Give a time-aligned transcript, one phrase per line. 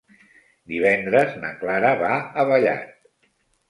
[0.71, 2.13] Divendres na Clara va
[2.45, 2.95] a Vallat.